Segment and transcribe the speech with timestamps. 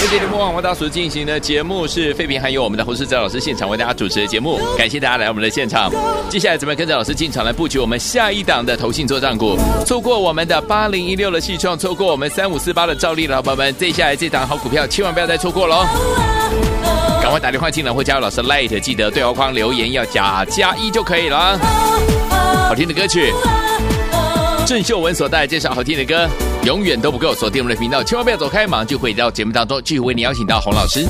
[0.00, 5.92] 今天节目网大所进行的节目是废品，还有我们的洪世哲老师现场为大家主持的节目，感谢大家来我们的现场。
[6.30, 9.58] 接下来怎么跟着老师进场来布局我们下一档的投信作战股？
[9.84, 15.84] 错过我们的八零一六的戏创，错过我们三五四八的兆利的老板们，接下来这档好股票千万不要再错过喽！
[17.20, 21.58] 赶快打电话进来或加入老师 Light，记得对话框留言要加加一就可以了。
[22.68, 23.32] 好听的歌曲，
[24.68, 26.28] 郑秀文所带来介绍好听的歌。
[26.64, 31.06] 永远都不够，锁定我们的频道，千万不要走开，马上就会到节目当中，继续为你邀请到洪老师。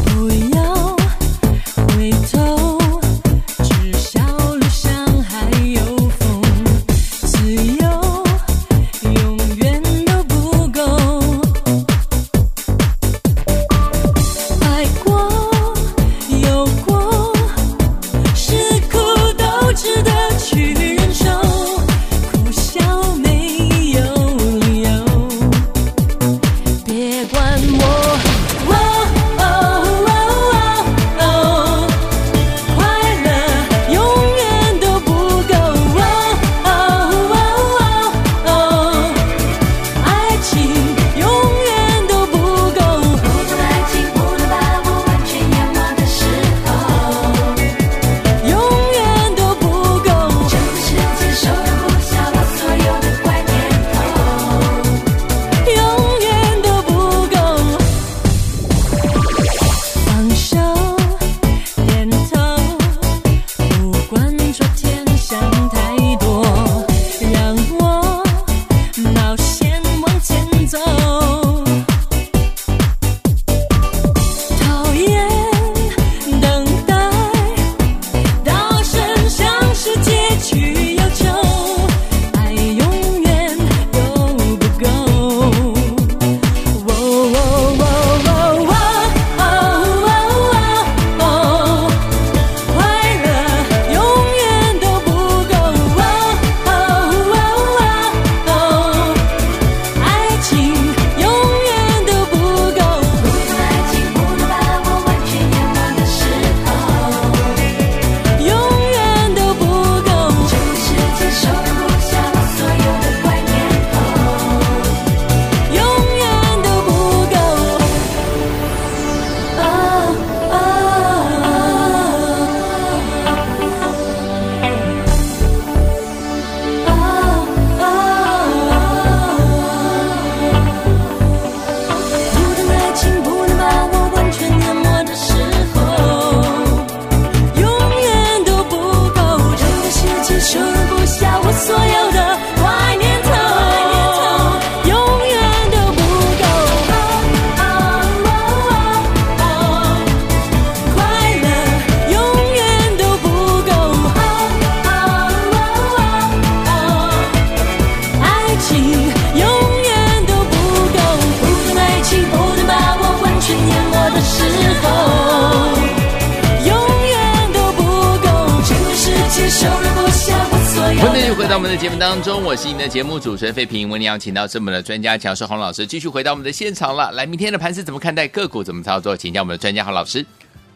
[171.78, 173.88] 节目当中，我是您的节目主持人费平。
[173.88, 177.12] 为您邀请到是我们的专家强势洪老师，继续回到我们的现场了。
[177.12, 178.26] 来，明天的盘是怎么看待？
[178.26, 179.16] 个股怎么操作？
[179.16, 180.26] 请教我们的专家洪老师。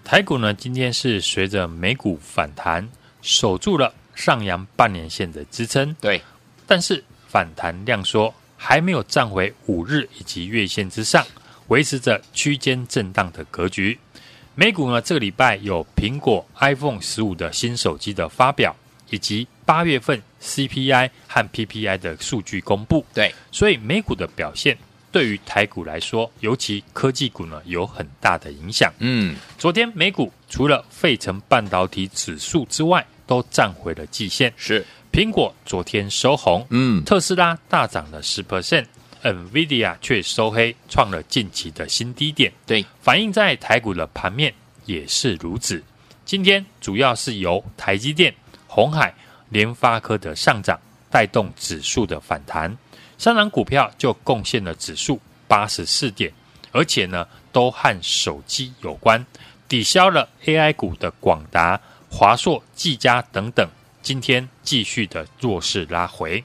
[0.04, 2.88] 台股呢，今天是随着美股反弹，
[3.20, 5.92] 守住了上扬半年线的支撑。
[6.00, 6.22] 对，
[6.68, 11.26] 但是反弹量缩，还没有站回五日以及月线之上，
[11.66, 13.98] 维持着区间震荡的格局。
[14.54, 18.76] 美股呢，这个礼拜有苹果 iPhone 十五的新手机的发表，
[19.10, 24.76] 以及八月份 CPI 和 PPI 的数据公布，对，所以美股的表现
[25.12, 28.92] 对于台股来说，尤其科技股呢，有很大的影响。
[28.98, 34.52] 嗯，昨天美股除了费城半导体指数之外，都站回了季线。
[34.56, 42.52] 是，苹果昨天收红，嗯，特斯拉大涨了十 percent，NVIDIA 却收黑，创了近期的新低点。
[42.66, 44.52] 对，反映在台股的盘面
[44.86, 45.82] 也是如此。
[46.24, 48.34] 今天主要是由台积电、
[48.66, 49.14] 红海。
[49.52, 52.74] 联发科的上涨带动指数的反弹，
[53.18, 56.32] 三档股票就贡献了指数八十四点，
[56.72, 59.24] 而且呢都和手机有关，
[59.68, 61.78] 抵消了 AI 股的广达、
[62.10, 63.68] 华硕、技嘉等等，
[64.00, 66.42] 今天继续的弱势拉回。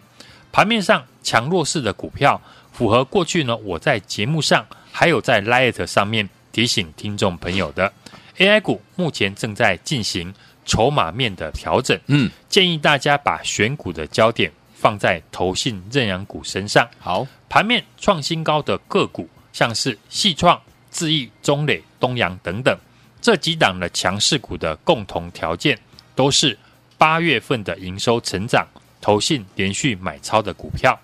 [0.52, 2.42] 盘面上强弱势的股票，
[2.74, 7.94] 符合过去呢我在节目上还有在 Lite 上面提醒听众朋友的。
[8.38, 10.34] AI 股，目前正在进行。
[10.70, 16.86] 筹码面的调整，嗯，建议大家把选股的焦点放在投信认养股身上。
[17.00, 20.62] 好，盘面创新高的个股，像是细创、
[20.92, 22.78] 智易、中磊、东阳等等
[23.22, 25.80] 这几档的强势股的共同条件，
[26.14, 26.60] 都是
[26.98, 28.68] 八月份的营收成长，
[29.00, 31.00] 投信连续买超的股票。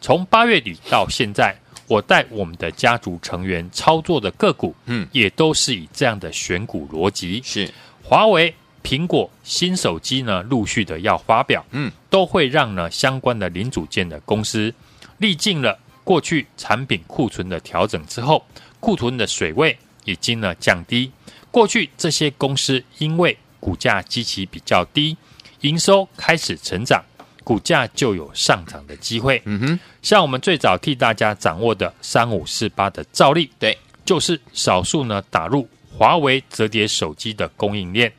[0.00, 7.40] 从八月底到现在，我带我们的家族成员操作的个股，嗯，也都是以这样的选股逻辑。
[7.44, 7.72] 是
[8.02, 14.72] 华为、苹果新手机呢，陆续的要发表，嗯，都会让呢相关的零组件的公司
[15.18, 18.44] 历尽了过去产品库存的调整之后，
[18.80, 21.10] 库存的水位已经呢降低。
[21.50, 25.16] 过去这些公司因为股价基期比较低，
[25.62, 27.02] 营收开始成长。
[27.46, 29.40] 股价就有上涨的机会。
[29.44, 38.12] 嗯哼，像我们最早替大家掌握的三五四八的照例，对，就是少数呢打入华为折叠手机的供应链。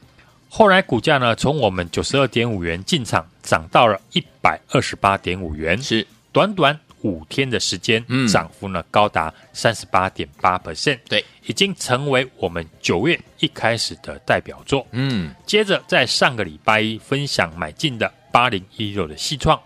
[0.47, 14.87] 后来股价呢从我们九十二点五元进场，涨到了一百二十八点五元，是短短五天的时间，嗯，涨幅呢高达三十八点八 percent，对，已经成为我们九月一开始的代表作。
[14.93, 18.09] 嗯，接着在上个礼拜一分享买进的。
[18.37, 19.59] 八零一六的细创，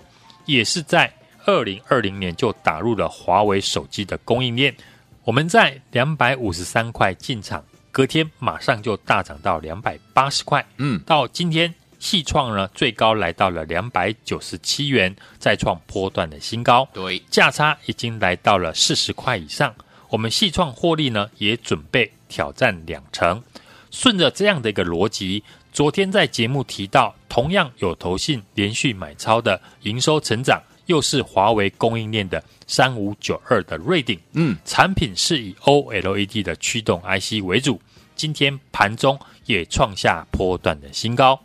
[0.46, 1.14] 也是在
[1.44, 4.74] 二零二零年就打入了华为手机的供应链。
[5.26, 10.66] 我们在两百五十三块进场，隔天马上就大涨到两百八十块。
[10.78, 16.88] 嗯，到今天细创呢，最高来到了两百九十七元，再创波段的新高。
[16.94, 19.76] 对，价差已经来到了四十块以上。
[20.08, 23.44] 我们细创获利呢，也准备挑战两成。
[23.92, 25.44] 顺着这样的一个逻辑。
[25.72, 37.82] 昨天在节目提到，同样有投信连续买超的营收成长，又是华为供应链的三五九二的瑞鼎，嗯，产品是以 OLED 的驱动 IC 为主。
[38.18, 41.40] 今天盘中也创下波段的新高。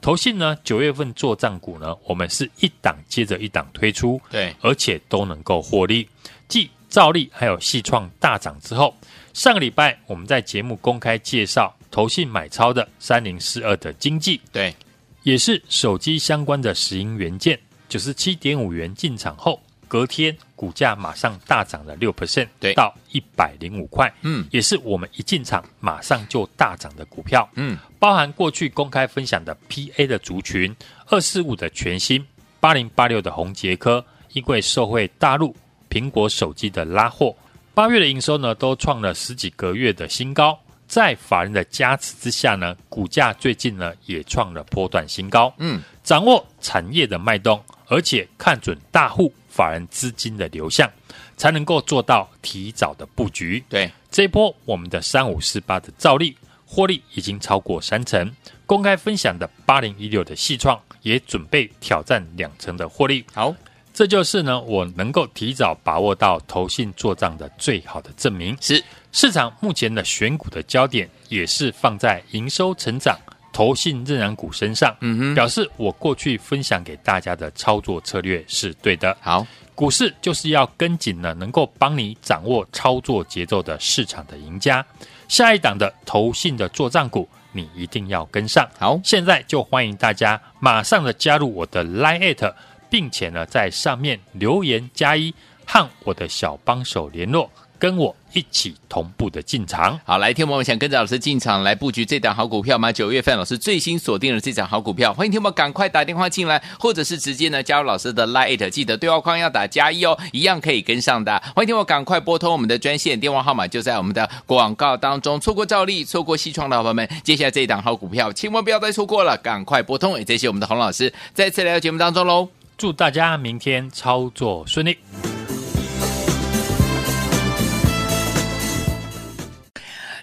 [0.00, 6.08] 投信呢，九月份做账股呢，我们是一档接着一档推出，对，而且都能够获利。
[6.48, 8.94] 继兆利还有细创大涨之后，
[9.34, 11.75] 上个礼拜我们在节目公开介绍。
[11.90, 14.74] 投信买超的三零四二的经济，对，
[15.22, 30.74] 也是手机相关的石英元件，九十七点五元进场后，隔天股价马上大涨了六 percent，对，到一百零五块，嗯，也是我们一进场马上就大涨的股票，嗯，包含过去公开分享的 PA 的族群，
[31.06, 32.24] 二四五的全新，
[32.60, 35.54] 八零八六的红杰科，因为受惠大陆
[35.88, 37.34] 苹果手机的拉货，
[37.72, 40.58] 八月的营收呢都创了十几个月的新高。
[40.86, 45.52] 在法人的加持之下呢，股价最近呢也创了波段新高。
[45.58, 50.90] 嗯，掌握产业的脉动，而且看准大户法人资金的流向，
[51.36, 53.62] 才能够做到提早的布局。
[53.68, 58.32] 对，这一波我们的三五四八的照例获利已经超过三成，
[58.64, 63.24] 公开分享的八零一六的细创也准备挑战两成的获利。
[63.32, 63.54] 好，
[63.96, 68.54] 这就是呢我能够提早把握到投信做账的最好的证明。
[68.60, 68.84] 是。
[69.10, 73.18] 市场目前的选股的焦点也是放在营收成长、
[73.50, 74.94] 投信认养股身上。
[75.00, 79.16] 嗯哼，表示我过去分享给大家的操作策略是对的。
[79.22, 84.84] 好，股市就是要跟紧呢，能够帮你掌握操作节奏的市场的赢家。
[85.28, 88.68] 下一档的投信的做账股，你一定要跟上。
[88.78, 92.52] 好，现在就欢迎大家马上的加入我的 Line@，
[92.88, 95.34] 并且呢在上面留言加一，
[95.66, 97.50] 和我的小帮手联络。
[97.78, 102.90] 跟我一起同步的进场，好，来，听众朋友们想跟着老师进场来布局这档好股票吗？
[102.90, 111.38] 九月份老师最新锁定了这档好股票，欢迎听众们赶快打电话进来，或者是直接呢加入老师的 Line，记得对话框要打加一哦，一样可以跟上的。
[111.54, 115.38] 欢迎听众们赶快拨通我们的专线电话号码，就在我们的广告当中。
[115.38, 120.18] 错过兆利，错过西创的好朋友们，接下来这一档好股票千万不要再错过了，赶快拨通。
[120.18, 124.98] 也谢谢我们的洪老师再次来到节目当中喽，祝大家明天操作顺利。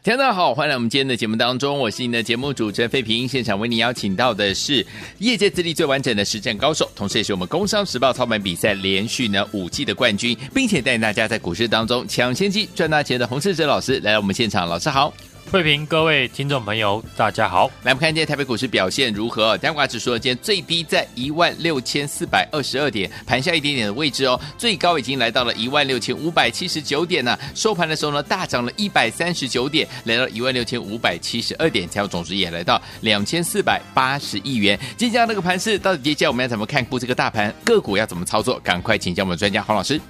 [0.04, 3.28] 大家好，欢迎来我们今天的节目当中，我是您的节目主持人费平。
[3.28, 4.86] 现场为您邀请到的是
[5.18, 15.12] 业界资历最完整的实战高手，同时也是我们工商时报操盘比赛连续呢五季的冠军，并且带领大家在股市当中抢先机赚大钱的洪士哲老师来到我们现场，老师好。
[15.54, 17.68] 慧平，各位听众朋友，大家好。
[17.84, 19.56] 来，我们看今天台北股市表现如何？
[19.60, 24.42] 加权指数今天最低在一万六千四百二十二点，盘下一点点的位置哦。
[24.58, 27.38] 最高已经来到了一万六千五百七十九点呢。
[27.54, 34.80] 收盘的时候呢，大涨了一百三十九点，来到一万六千五百七十二点，成交总值也来到两千四百八十亿元。
[34.98, 37.54] 接下来这个盘势到底接下来我们要怎么看估这个大盘？
[37.64, 38.60] 个股要怎么操作？
[38.62, 40.02] 赶快请教我们的专家黄老师。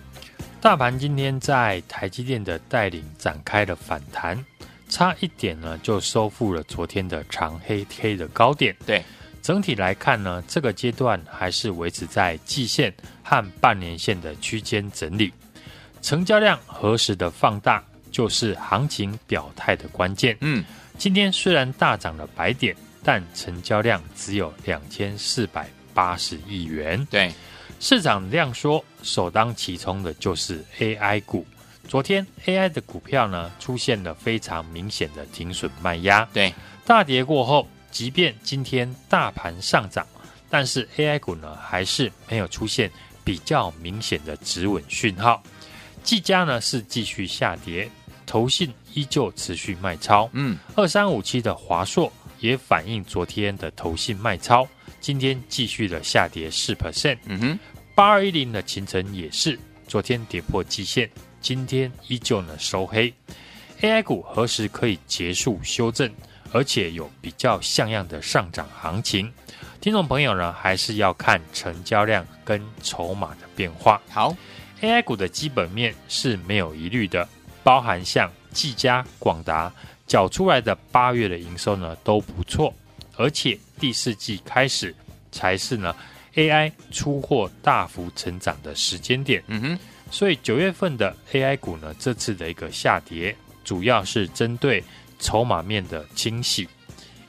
[0.62, 4.42] 大盘今天在台积电的带领展开了反弹。
[4.94, 8.76] 差一点呢，就收复了昨天的长黑 K 的高点。
[8.86, 9.04] 对，
[9.42, 15.34] 整体来看呢，这个阶段还是维持在季线和半年线的区间整理。
[16.04, 20.38] 成交量何时的放大，就是行情表态的关键。
[20.42, 20.64] 嗯，
[20.96, 27.04] 今天虽然大涨了百点，但成交量只有两千四百八十亿元。
[27.10, 27.34] 对，
[27.80, 31.44] 市场量缩，首当其冲的就是 AI 股。
[31.88, 36.28] 昨天 AI 的股票呢，出现了非常明显的停损卖压。
[36.34, 36.54] 对，
[36.86, 40.08] 大跌过后，即便今天大盘上涨，
[40.50, 42.90] 但是 AI 股呢，还是没有出现
[43.24, 45.42] 比较明显的止稳讯号。
[46.04, 47.90] 技嘉呢是继续下跌，
[48.26, 50.30] 投信依旧持续卖超。
[50.34, 54.68] 嗯，二三五七的华硕也反映昨天的投信卖超，
[55.00, 57.18] 今天继续的下跌四 percent。
[57.26, 57.60] 嗯哼，
[57.94, 61.10] 八二一零的勤诚也是昨天跌破季线，
[61.44, 63.14] 今天依旧呢收黑。
[63.82, 66.10] AI 股何时可以结束修正，
[66.54, 69.32] 而且有比较像样的上涨行情？
[69.82, 74.02] 听众朋友呢，还是要看成交量跟筹码的变化。
[74.10, 74.36] 好。
[74.82, 77.26] AI 股的基本面是没有疑虑的，
[77.64, 79.72] 包含像技嘉、广达
[80.06, 82.74] 缴出来的八月的营收呢都不错，
[83.16, 84.94] 而且第四季开始
[85.32, 85.96] 才是呢
[86.36, 89.42] AI 出货大幅成长的时间点。
[89.48, 89.80] 嗯哼，
[90.14, 94.84] 所以九月份的 AI 股呢这次的一个下跌，主要是针对
[95.18, 96.70] 筹码面的清洗。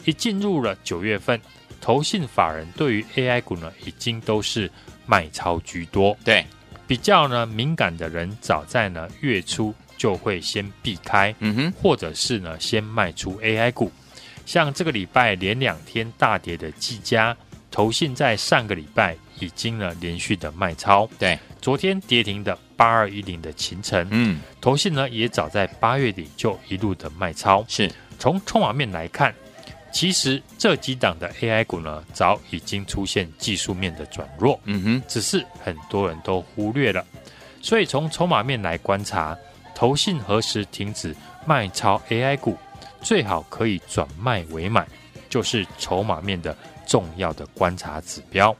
[0.04, 1.40] 一进入了九月份，
[1.80, 4.70] 投信法人对于 AI 股呢已经都是
[5.06, 6.14] 卖超居多。
[6.22, 6.44] 对。
[6.86, 13.90] 比较呢敏感的人，早在呢月初就会先避开，嗯哼，或者是呢先卖出 AI 股。
[14.44, 17.34] 像这个礼拜连两天大跌的技嘉，
[17.70, 21.08] 投信在上个礼拜已经呢连续的卖超。
[21.18, 27.64] 对，昨天跌停的八二一零的勤诚，嗯，投信呢也早在八月底就一路的卖超。
[27.68, 29.34] 是，从筹码面来看。
[29.92, 37.06] 其实这几档的 AI 股呢，早已经出现技术面的转弱，嗯哼，只是很多人都忽略了。
[37.62, 39.38] 所以从筹码面来观察，
[39.72, 41.14] 投信何时停止
[41.46, 42.58] 卖超 AI 股，
[43.02, 44.84] 最好可以转卖为买，
[45.28, 46.56] 就是筹码面的
[46.88, 48.54] 重要的观察指标。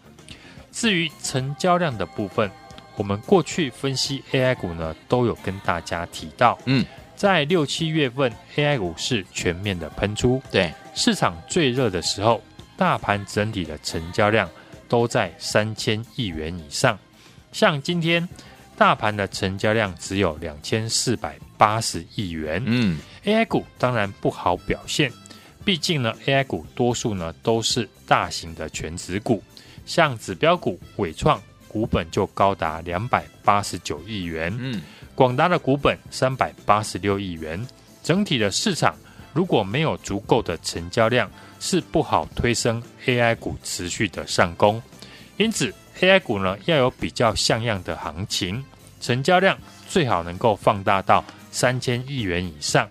[0.70, 2.48] 至于成交量的部分，
[2.96, 6.84] 我们过去分析 AI 股呢，都有跟大家提到，嗯，
[7.16, 10.72] 在六七月份 AI 股是全面的喷出，对。
[10.94, 12.40] 市场最热的时候，
[12.76, 14.48] 大盘整体的成交量
[14.88, 16.96] 都在三千亿元以上。
[17.50, 18.28] 像今天
[18.76, 22.62] 大盘的成交量只有两千四百八十亿元。
[22.64, 25.12] 嗯，AI 股当然不好表现，
[25.64, 29.42] 毕竟呢，AI 股多数呢都是大型的全值股，
[29.84, 31.42] 像指标股伟创
[31.74, 34.56] 股本就高达两百八十九亿元。
[34.60, 34.80] 嗯，
[35.12, 37.66] 广达的股本三百八十六亿元，
[38.00, 38.94] 整体的市场。
[39.32, 41.28] 如果没有足够的成交量，
[41.58, 44.80] 是不好推升 AI 股持续的上攻。
[45.36, 48.64] 因此，AI 股呢要有比较像样的行情，
[49.00, 52.88] 成交量最好能够放大到三千亿元以上。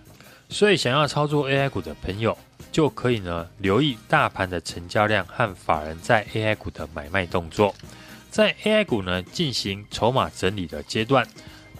[0.50, 2.36] 所以，想要操作 AI 股的朋友，
[2.70, 7.74] 就可以呢留意大盘的成交量和法人在 AI 股的买卖动作。
[8.34, 11.24] 在 AI 股呢进行筹码整理的阶段，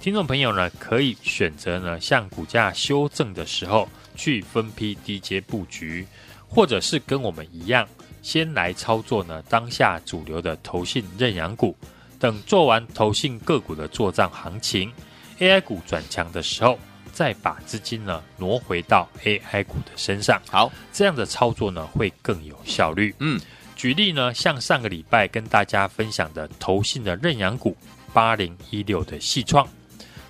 [0.01, 3.89] 听众朋友呢可以选择呢向股价修正的时候。
[4.15, 6.07] 去分批低阶布局，
[6.47, 7.85] 或者是跟我们一样，
[8.23, 11.77] 先来操作呢当下主流的投信认养股，
[12.21, 14.93] 等做完投信个股的做账行情
[15.41, 16.79] ，AI 股转强的时候，
[17.13, 20.41] 再把资金呢挪回到 AI 股的身上。
[20.49, 23.13] 好，这样的操作呢会更有效率。
[23.19, 23.41] 嗯，
[23.77, 27.77] 举例呢，像上个礼拜跟大家分享的投信的认养股
[28.13, 29.69] 八零一六的细创，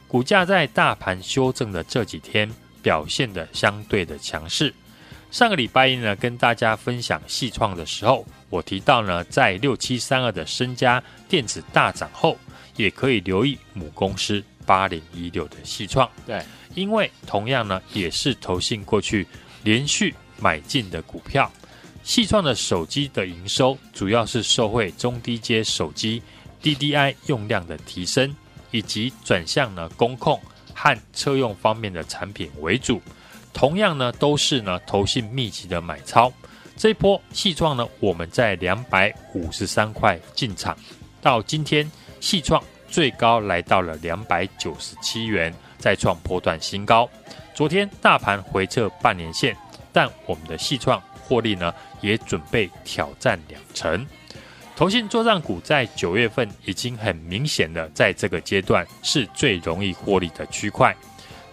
[0.08, 2.50] 股价在大盘修正的这几天。
[2.84, 4.70] 表现的相对的强势。
[5.30, 12.36] 上个礼拜一呢，跟大家分享细创的时候，我提到呢，在六七三二的身家电子大涨后，
[12.76, 16.06] 也可以留意母公司八零一六的细创。
[16.26, 19.26] 对，因为同样呢，也是投信过去
[19.62, 21.50] 连续买进的股票。
[22.04, 26.22] 细创的手机的营收，主要是受惠中低阶手机
[26.62, 28.32] DDI 用量的提升，
[28.70, 30.40] 以及转向呢工控。
[30.76, 33.00] 和车用方面的产品为主，
[33.52, 36.30] 同样呢都是呢投信密集的买超。
[36.76, 40.76] 这一波细创呢，我们在两百五十三块进场，
[41.22, 41.88] 到今天
[42.20, 47.08] 细创最高来到了两百九十七元，再创波段新高。
[47.54, 49.56] 昨天大盘回撤半年线，
[49.92, 54.06] 但我们的细创获利呢也准备挑战两成。
[54.76, 60.94] 投信作帐股在九月份已经很明显的在这个阶段是最容易获利的区块，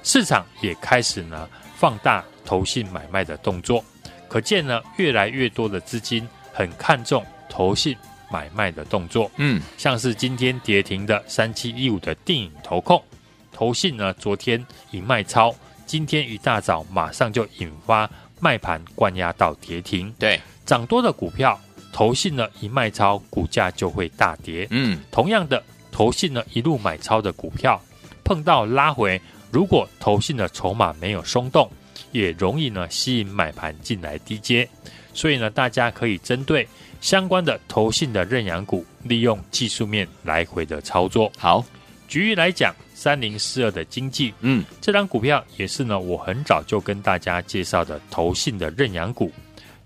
[0.01, 3.85] 市场也开始呢放大投信买卖的动作，
[4.27, 7.95] 可见呢越来越多的资金很看重投信
[8.31, 9.29] 买卖的动作。
[9.37, 13.03] 嗯，像是今天跌停的三七一五的电影投控，
[13.51, 15.53] 投信呢昨天已卖超，
[15.85, 18.09] 今天一大早马上就引发
[18.41, 20.13] 卖盘灌压到跌停。
[20.19, 21.57] 对，涨多的股票，
[21.93, 24.67] 投信呢一卖超，股价就会大跌。
[24.71, 27.81] 嗯，同样的，投信呢一路买超的股票，
[28.23, 29.21] 碰到拉回，
[29.51, 31.69] 如果投信的筹码没有松动，
[32.11, 34.67] 也容易呢吸引买盘进来低接。
[35.13, 36.67] 所以呢，大家可以针对
[37.01, 41.31] 相关的投信的认养股，利用技术面来回的操作。
[41.37, 41.63] 好，
[42.11, 49.31] 举例来讲，三零四二的经济，嗯，这张股票也是呢，我很早就跟大家介绍的投信的认养股。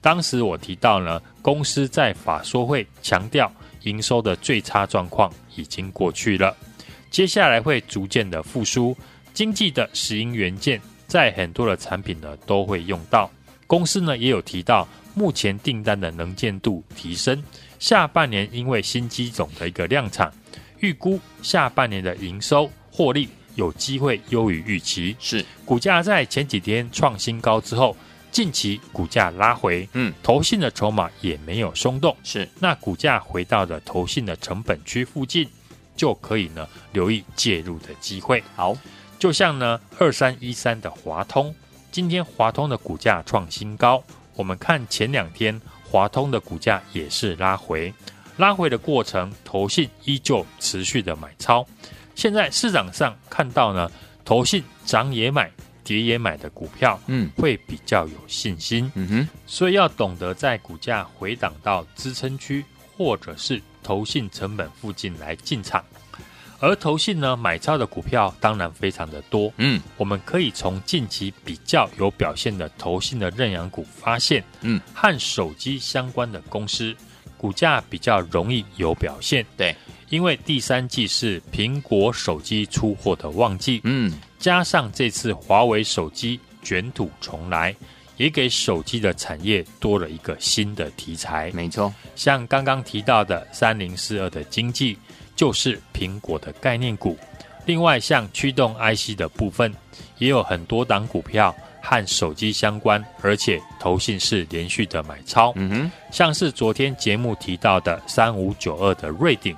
[0.02, 3.52] 当时我提到呢，公司在法说会强调
[3.84, 6.58] 营收的最差状况已经过去了，
[7.12, 8.98] 接下来会逐渐的复苏。
[9.32, 13.30] 经济的石英元件在很多的产品呢都会用到，
[13.68, 14.88] 公司呢也有提到。
[15.18, 17.42] 目前订单的能见度提升，
[17.80, 20.30] 下半年因为新机种的一个量产，
[20.86, 25.16] 预估下半年的营收获利有机会优于预期。
[25.20, 27.98] 是股价在前几天创新高之后，
[28.32, 35.50] 近期股价拉回，嗯，投信的筹码也没有松动，是那股价回到了投信的成本区附近，
[35.96, 38.44] 就可以呢留意介入的机会。
[38.56, 38.78] 好，
[39.18, 41.56] 就像呢二三一三的华通，
[41.92, 44.04] 今天华通的股价创新高。
[44.36, 47.92] 我们看前两天华通的股价也是拉回，
[48.38, 51.66] 拉回的过程，投信依旧持续的买超。
[52.16, 53.92] 现在市场上看到呢，
[54.24, 55.52] 投信涨也买，
[55.84, 58.92] 跌也买的股票，嗯，会比较有信心。
[58.96, 62.64] 嗯哼，所以要懂得在股价回档到支撑区
[62.98, 65.84] 或者是投信成本附近来进场。
[66.62, 76.96] 而投信呢，买超的股票当然非常的多，嗯，我们可以从近期比较有表现的投信的认养股发现，嗯，和手机相关的公司
[77.38, 79.76] 股价比较容易有表现，对，
[80.10, 87.76] 因为第三季是苹果手机出货的旺季，嗯，加上这次华为手机卷土重来，
[88.18, 94.98] 也给手机的产业多了一个新的题材，没错，像刚刚提到的三零四二的经济。
[95.38, 97.18] 就是苹果的概念股，
[97.66, 99.70] 另外像驱动 IC 的部分，
[100.18, 101.54] 也有很多档股票
[101.86, 105.54] 和手机相关，而且投信是连续的买超。
[105.56, 109.56] 嗯哼，像是昨天节目提到的三五九二的瑞鼎，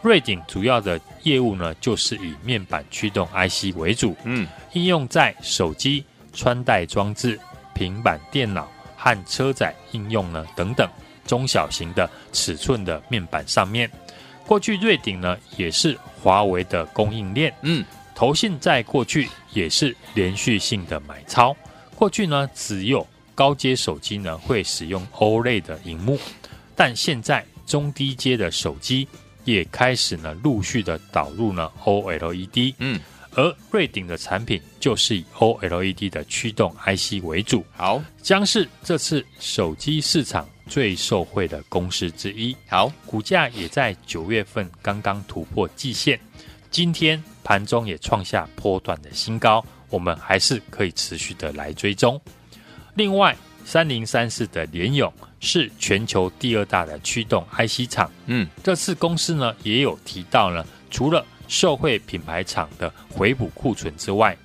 [0.00, 7.38] 瑞鼎主要的业务呢，就是以面板驱动 IC 为主，嗯，应用在手机、穿戴装置、
[7.74, 10.88] 平板电脑和车载应用呢等等
[11.26, 13.90] 中小型的尺寸的面板上面。
[14.46, 17.84] 过去瑞鼎呢也是华为的供应链，嗯，
[18.14, 21.54] 投信在过去也是连续性的买超。
[21.96, 23.04] 过去呢只有
[23.34, 26.18] 高阶手机呢会使用 OLED 的荧幕，
[26.76, 29.08] 但现在中低阶的手机
[29.44, 33.00] 也开始呢陆续的导入呢 OLED，嗯，
[33.34, 40.46] 而瑞鼎的产品就是以 OLED 的驱动 IC 为主，好，将是这次手机市场。
[40.68, 46.18] 最受惠的公司之一，好，股价也在九月份刚刚突破季线，
[46.72, 52.20] 今天盘中也创下波段的新高，我们还是可以持续的来追踪。
[52.94, 64.36] 另外，三零三四的联咏是全球第二大的驱动 IC 厂，嗯，这次公司呢也有提到呢，除了受惠品牌厂的回补库存之外，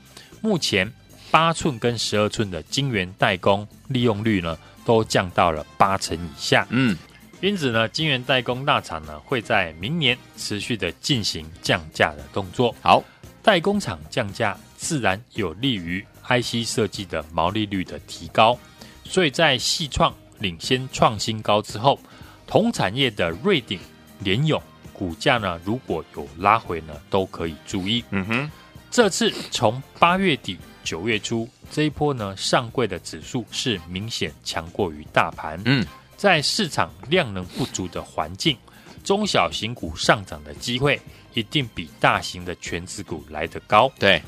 [0.42, 0.92] 目前
[1.30, 6.98] 八寸跟十二寸的晶圆代工利用率呢，都降到了八成以下，嗯，
[7.40, 12.76] 因此呢，晶圆代工大厂呢会在明年持续的进行降价的动作。
[12.82, 13.04] 好，
[13.44, 18.58] 代工厂降价自然有利于 IC 设计的毛利率的提高，
[19.04, 22.00] 所以在细创领先创新高之后，
[22.46, 23.80] 同产业的瑞鼎、
[24.20, 24.62] 联咏
[24.94, 28.04] 股价呢如果有拉回呢，都可以注意。
[28.12, 28.52] 嗯哼，
[28.90, 31.50] 这次从八月底九月初。
[31.74, 35.58] 这一波呢，上柜的指数是明显强过于大盘。
[35.64, 38.58] 嗯，在市场量能不足的环境，
[39.06, 41.00] 中小型股上涨的机会
[41.34, 43.92] 一定比大型的全职股来得高。
[44.00, 44.22] 对，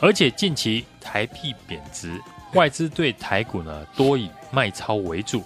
[0.00, 2.20] 而且近期台币贬值，
[2.54, 5.42] 外资对台股呢多以卖超为主。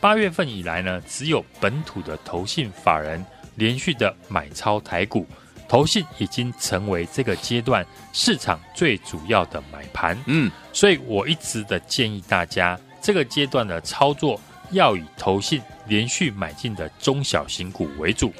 [0.00, 3.24] 八月份以来呢，只有本土的投信法人
[3.56, 5.26] 连续的买超台股。
[5.66, 14.38] 投信已经成为这个阶段市场最主要的买盘，嗯，所以我一直的建议大家，这个阶段的操作
[14.72, 18.32] 要以投信连续买进的中小型股为主。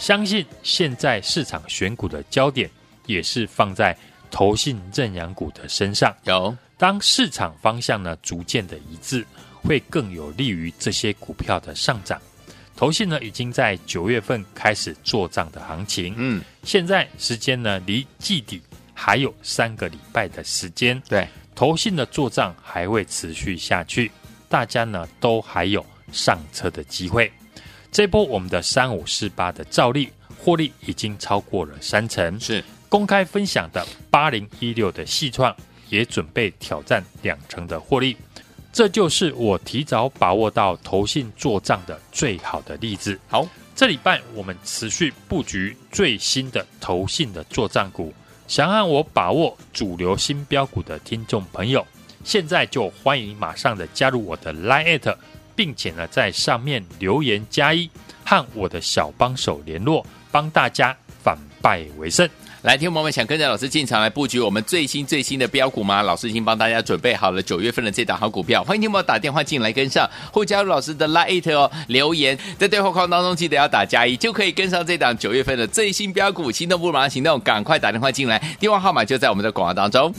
[0.00, 2.68] 相信现在市场选股的焦点
[3.04, 3.94] 也是放在
[4.30, 6.16] 投信认养股的身上。
[6.24, 9.26] 有，当市场方向呢逐渐的一致，
[9.62, 12.18] 会更有利于这些股票的上涨。
[12.74, 16.14] 投信呢，已经在九月份开始做账的行情。
[16.16, 18.62] 嗯，现在时间呢，离季底
[18.94, 20.98] 还有三个礼拜的时间。
[21.10, 24.10] 对，投信的做账还会持续下去，
[24.48, 27.30] 大家呢都还有上车的机会。
[27.92, 35.54] 这波我们的三五四八的照例获利已经超过了三成，是公开分享的八零一六的细创
[35.88, 38.16] 也准备挑战两成的获利。
[38.72, 43.18] 这就是我提早把握到投信做账的最好的例子。
[43.26, 48.14] 好，这礼拜我们持续布局最新的投信的做账股，
[48.46, 51.84] 想让我把握主流新标股的听众朋友，
[52.22, 55.16] 现在就欢迎马上的加入我的 Line，
[55.60, 57.86] 并且呢在上面留言加一，
[58.24, 62.26] 和我的小帮手联络，帮大家反败为胜。
[62.62, 66.00] 来，听我们想跟着老师进场来布局我们最新最新的标股吗？
[66.00, 76.50] 老师已经帮大家准备好了九月份的这档好股票，欢迎听我打电话进来跟上，或加入老师的 Line 哦，留言在对话框当中记得要打加一，就可以跟上这档九月份的最新标股。
[76.50, 80.10] 心动不如马上行动，赶快打电话进来，电话号码就在我们的广告当中。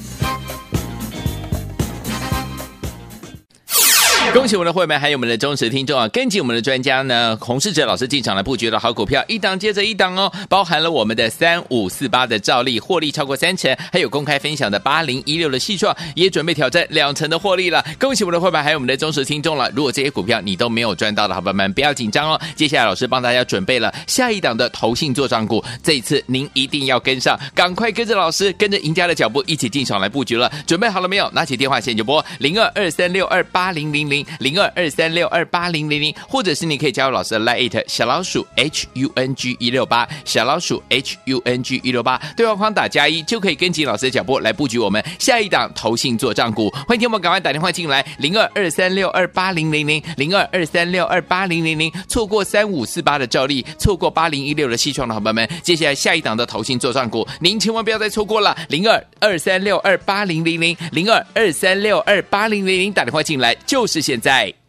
[4.34, 6.08] 恭喜我们的会员，还有我们的忠实听众啊！
[6.08, 17.84] 跟紧我们的专家呢，洪世哲老师进场来布局的好股票，一档接着一档哦，包含了我们的三五四八的照例获利超过三成，还有公开分享的八零一六的细创也准备挑战两成的获利了。
[18.00, 19.70] 恭喜我们的会员，还有我们的忠实听众了。
[19.76, 22.40] 如果这些股票你都没有赚到的好朋友们，不要紧张哦。
[22.56, 30.50] 接下来老师帮大家准备了下一档的投信做账股，这一次您一定要跟上，赶快跟着老师，跟着赢家的脚步一起进场来布局了。
[30.66, 31.30] 准备好了没有？
[31.32, 34.21] 拿起电话线就拨零二二三六二八零零零。
[34.40, 46.70] 零二二三六二八零零零，或者是你可以加入老师的 Lite 小老鼠 H U N G 一六八小老鼠 H U N G 一六八，对话框打加一就可以跟紧老师的脚步来布局我们下一档投信做账股。
[46.88, 64.61] 欢迎听我们赶快打电话进来，零二二三六二八零零零零二二三六二八零零零，错过三五四八的照例，错过八零一六的细创的伙伴们，接下来下一档的投信做账股，您千万不要再错过了，零二二三六二八零零零零二二三六二八零零零，打电话进来就是现在。